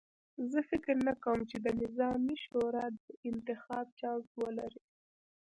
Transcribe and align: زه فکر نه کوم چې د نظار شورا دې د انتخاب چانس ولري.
زه 0.51 0.59
فکر 0.69 0.95
نه 1.07 1.13
کوم 1.23 1.39
چې 1.49 1.57
د 1.65 1.67
نظار 1.81 2.17
شورا 2.45 2.85
دې 2.95 3.03
د 3.07 3.09
انتخاب 3.29 3.85
چانس 3.99 4.27
ولري. 4.41 4.83